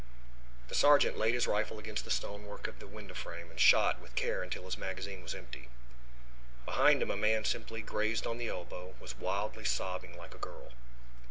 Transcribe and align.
The 0.67 0.73
sergeant 0.73 1.19
laid 1.19 1.35
his 1.35 1.45
rifle 1.45 1.77
against 1.77 2.05
the 2.05 2.09
stonework 2.09 2.65
of 2.67 2.79
the 2.79 2.87
window 2.87 3.13
frame 3.13 3.51
and 3.51 3.59
shot 3.59 4.01
with 4.01 4.15
care 4.15 4.41
until 4.41 4.63
his 4.65 4.75
magazine 4.75 5.21
was 5.21 5.35
empty. 5.35 5.69
Behind 6.65 7.03
him 7.03 7.11
a 7.11 7.15
man, 7.15 7.45
simply 7.45 7.83
grazed 7.83 8.25
on 8.25 8.39
the 8.39 8.49
elbow, 8.49 8.95
was 8.99 9.19
wildly 9.19 9.63
sobbing 9.63 10.17
like 10.17 10.33
a 10.33 10.39
girl. 10.39 10.71